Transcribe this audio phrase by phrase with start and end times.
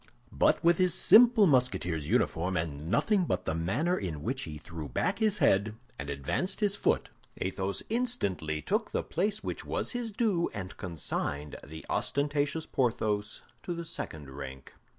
[0.31, 4.89] But with his simple Musketeer's uniform and nothing but the manner in which he threw
[4.89, 10.09] back his head and advanced his foot, Athos instantly took the place which was his
[10.11, 14.73] due and consigned the ostentatious Porthos to the second rank.